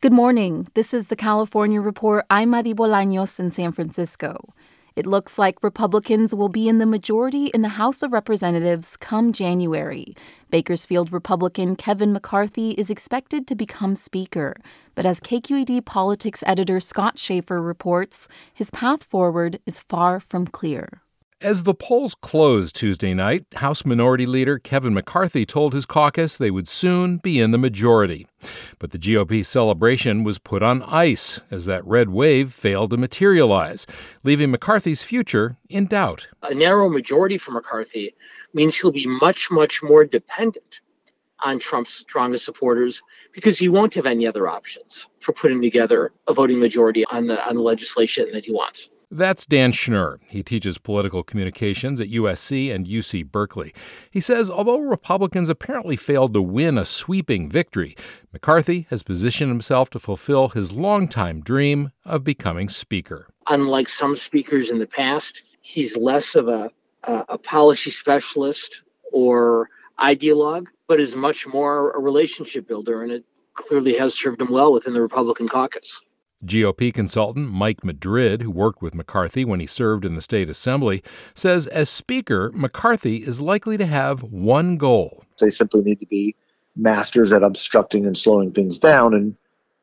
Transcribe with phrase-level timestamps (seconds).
[0.00, 0.68] Good morning.
[0.74, 2.24] This is the California Report.
[2.30, 4.54] I'm Mari Bolaños in San Francisco.
[4.94, 9.32] It looks like Republicans will be in the majority in the House of Representatives come
[9.32, 10.14] January.
[10.50, 14.54] Bakersfield Republican Kevin McCarthy is expected to become Speaker.
[14.94, 21.02] But as KQED politics editor Scott Shafer reports, his path forward is far from clear.
[21.40, 26.50] As the polls closed Tuesday night, House Minority Leader Kevin McCarthy told his caucus they
[26.50, 28.26] would soon be in the majority.
[28.80, 33.86] But the GOP celebration was put on ice as that red wave failed to materialize,
[34.24, 36.26] leaving McCarthy's future in doubt.
[36.42, 38.16] A narrow majority for McCarthy
[38.52, 40.80] means he'll be much, much more dependent
[41.44, 43.00] on Trump's strongest supporters
[43.32, 47.48] because he won't have any other options for putting together a voting majority on the
[47.48, 48.90] on the legislation that he wants.
[49.10, 50.18] That's Dan Schnur.
[50.28, 53.72] He teaches political communications at USC and UC Berkeley.
[54.10, 57.96] He says although Republicans apparently failed to win a sweeping victory,
[58.34, 63.28] McCarthy has positioned himself to fulfill his longtime dream of becoming Speaker.
[63.46, 66.70] Unlike some speakers in the past, he's less of a,
[67.04, 73.24] a, a policy specialist or ideologue, but is much more a relationship builder, and it
[73.54, 76.02] clearly has served him well within the Republican caucus.
[76.44, 81.02] GOP consultant Mike Madrid, who worked with McCarthy when he served in the state assembly,
[81.34, 85.24] says as Speaker, McCarthy is likely to have one goal.
[85.40, 86.36] They simply need to be
[86.76, 89.34] masters at obstructing and slowing things down, and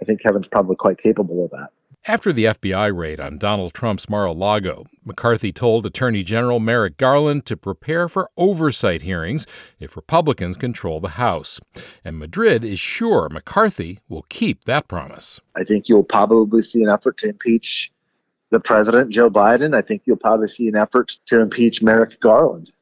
[0.00, 1.70] I think Kevin's probably quite capable of that.
[2.08, 6.96] After the FBI raid on Donald Trump's Mar a Lago, McCarthy told Attorney General Merrick
[6.96, 9.46] Garland to prepare for oversight hearings
[9.78, 11.60] if Republicans control the House.
[12.04, 15.38] And Madrid is sure McCarthy will keep that promise.
[15.54, 17.92] I think you'll probably see an effort to impeach
[18.50, 19.72] the president, Joe Biden.
[19.72, 22.72] I think you'll probably see an effort to impeach Merrick Garland.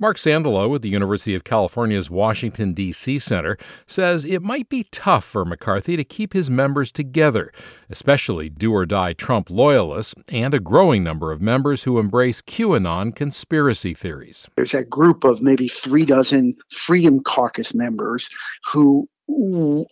[0.00, 3.18] Marc Sandalow at the University of California's Washington, D.C.
[3.18, 7.50] Center says it might be tough for McCarthy to keep his members together,
[7.90, 13.12] especially do or die Trump loyalists and a growing number of members who embrace QAnon
[13.12, 14.46] conspiracy theories.
[14.54, 18.30] There's a group of maybe three dozen Freedom Caucus members
[18.70, 19.08] who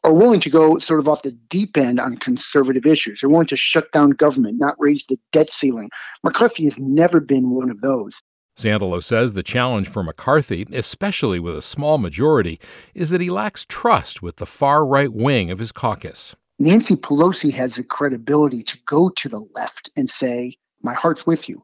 [0.04, 3.20] are willing to go sort of off the deep end on conservative issues.
[3.20, 5.90] They're willing to shut down government, not raise the debt ceiling.
[6.22, 8.22] McCarthy has never been one of those.
[8.56, 12.58] Sandalow says the challenge for McCarthy, especially with a small majority,
[12.94, 16.34] is that he lacks trust with the far right wing of his caucus.
[16.58, 21.50] Nancy Pelosi has the credibility to go to the left and say, My heart's with
[21.50, 21.62] you.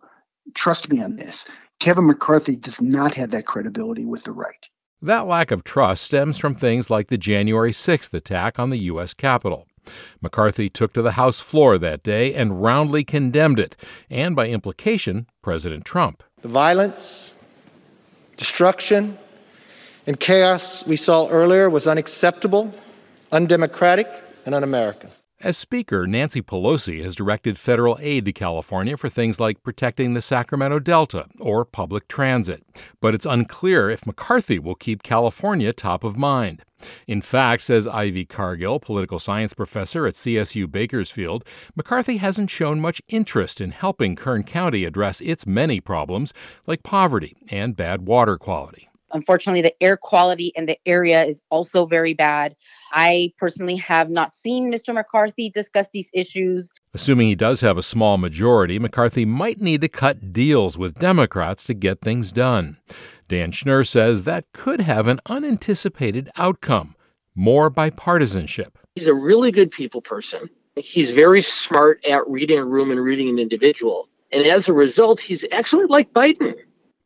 [0.55, 1.47] Trust me on this.
[1.81, 4.69] Kevin McCarthy does not have that credibility with the right.
[5.01, 9.15] That lack of trust stems from things like the January 6th attack on the U.S.
[9.15, 9.67] Capitol.
[10.21, 13.77] McCarthy took to the House floor that day and roundly condemned it,
[14.09, 16.23] and by implication, President Trump.
[16.43, 17.35] The violence,
[18.37, 19.17] destruction,
[20.07, 22.75] and chaos we saw earlier was unacceptable,
[23.31, 24.09] undemocratic,
[24.45, 25.11] and un American.
[25.45, 30.23] As Speaker, Nancy Pelosi has directed federal aid to California for things like protecting the
[30.23, 32.63] Sacramento Delta or public transit.
[33.01, 36.63] But it's unclear if McCarthy will keep California top of mind.
[37.09, 43.03] In fact, says Ivy Cargile, political science professor at CSU Bakersfield, McCarthy hasn't shown much
[43.09, 46.33] interest in helping Kern County address its many problems,
[46.69, 48.89] like poverty and bad water quality.
[49.13, 52.57] Unfortunately, the air quality in the area is also very bad.
[52.93, 54.95] I personally have not seen Mr.
[54.95, 56.71] McCarthy discuss these issues.
[56.95, 61.65] Assuming he does have a small majority, McCarthy might need to cut deals with Democrats
[61.65, 62.79] to get things done.
[63.29, 66.95] Dan Schnur says that could have an unanticipated outcome
[67.35, 68.73] more bipartisanship.
[68.95, 70.51] He's a really good people person.
[70.77, 74.09] He's very smart at reading a room and reading an individual.
[74.31, 76.55] And as a result, he's actually like Biden.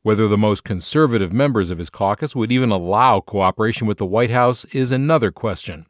[0.07, 4.31] Whether the most conservative members of his caucus would even allow cooperation with the White
[4.31, 5.85] House is another question.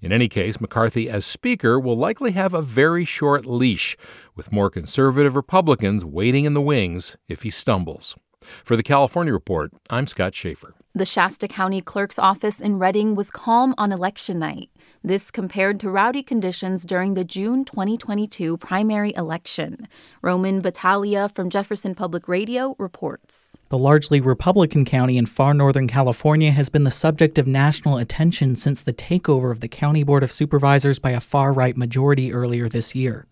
[0.00, 3.96] In any case, McCarthy as Speaker will likely have a very short leash,
[4.36, 8.14] with more conservative Republicans waiting in the wings if he stumbles.
[8.62, 10.76] For the California Report, I'm Scott Shafer.
[10.94, 14.70] The Shasta County Clerk's office in Redding was calm on election night.
[15.04, 19.86] This compared to rowdy conditions during the June 2022 primary election.
[20.22, 23.62] Roman Battaglia from Jefferson Public Radio reports.
[23.68, 28.56] The largely Republican county in far northern California has been the subject of national attention
[28.56, 32.68] since the takeover of the County Board of Supervisors by a far right majority earlier
[32.68, 33.28] this year.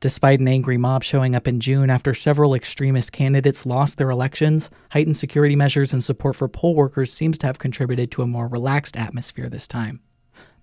[0.00, 4.68] Despite an angry mob showing up in June after several extremist candidates lost their elections,
[4.90, 8.48] heightened security measures and support for poll workers seems to have contributed to a more
[8.48, 10.00] relaxed atmosphere this time.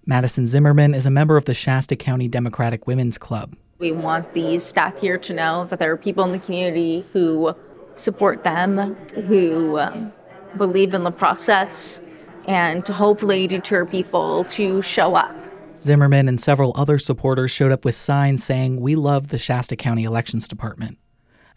[0.06, 3.56] Madison Zimmerman is a member of the Shasta County Democratic Women's Club.
[3.78, 7.54] We want the staff here to know that there are people in the community who
[7.94, 8.96] support them,
[9.28, 10.12] who um,
[10.58, 12.02] believe in the process,
[12.48, 15.36] and to hopefully deter people to show up.
[15.80, 20.04] Zimmerman and several other supporters showed up with signs saying, We love the Shasta County
[20.04, 20.98] Elections Department.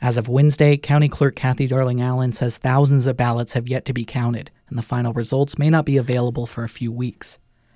[0.03, 3.95] As of Wednesday, County Clerk Kathy Darling Allen says thousands of ballots have yet to
[3.95, 7.39] be counted, and the final results may not be available for a few weeks.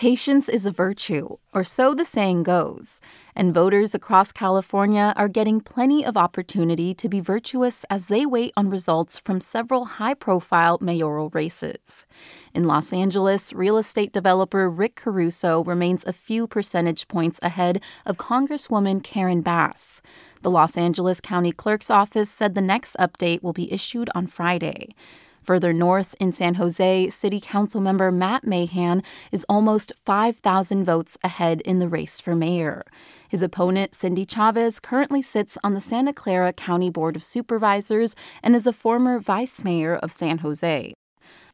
[0.00, 3.02] Patience is a virtue, or so the saying goes,
[3.36, 8.54] and voters across California are getting plenty of opportunity to be virtuous as they wait
[8.56, 12.06] on results from several high profile mayoral races.
[12.54, 18.16] In Los Angeles, real estate developer Rick Caruso remains a few percentage points ahead of
[18.16, 20.00] Congresswoman Karen Bass.
[20.40, 24.94] The Los Angeles County Clerk's Office said the next update will be issued on Friday.
[25.42, 31.60] Further north in San Jose, City Council member Matt Mahan is almost 5,000 votes ahead
[31.62, 32.84] in the race for mayor.
[33.28, 38.54] His opponent, Cindy Chavez, currently sits on the Santa Clara County Board of Supervisors and
[38.54, 40.92] is a former vice mayor of San Jose.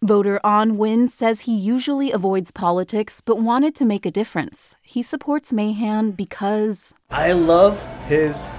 [0.03, 4.77] Voter On Win says he usually avoids politics but wanted to make a difference.
[4.83, 8.51] He supports Mahan because I love his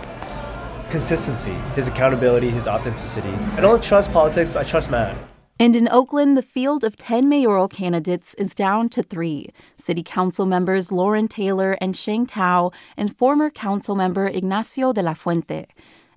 [0.89, 3.33] consistency, his accountability, his authenticity.
[3.55, 5.17] I don't trust politics, but I trust Matt.
[5.59, 10.45] And in Oakland, the field of 10 mayoral candidates is down to three City Council
[10.45, 15.65] members Loren Taylor and Sheng Thao, and former council member Ignacio de la Fuente.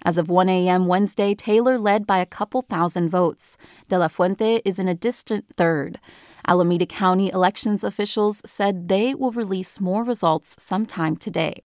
[0.03, 0.87] As of 1 a.m.
[0.87, 3.57] Wednesday, Taylor led by a couple thousand votes.
[3.89, 5.99] De la Fuente is in a distant third.
[6.47, 11.63] Alameda County elections officials said they will release more results sometime today.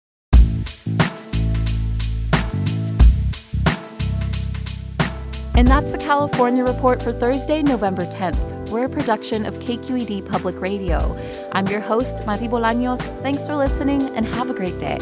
[5.57, 8.71] And that's the California Report for Thursday, November 10th.
[8.71, 11.17] We're a production of KQED Public Radio.
[11.53, 13.15] I'm your host, Mari Bolaños.
[13.23, 14.99] Thanks for listening and have a great day.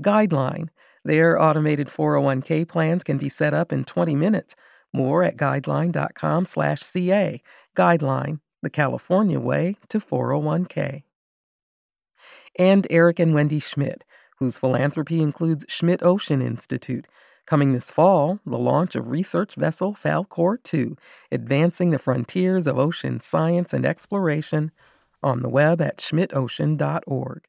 [0.00, 0.68] Guideline
[1.04, 4.54] Their automated 401k plans can be set up in 20 minutes.
[4.92, 7.42] More at guideline.com/ca.
[7.76, 11.02] Guideline, the California way to 401k.
[12.58, 14.04] And Eric and Wendy Schmidt,
[14.38, 17.06] whose philanthropy includes Schmidt Ocean Institute.
[17.46, 20.96] Coming this fall, the launch of research vessel Falkor 2,
[21.32, 24.70] advancing the frontiers of ocean science and exploration
[25.22, 27.48] on the web at schmidtocean.org.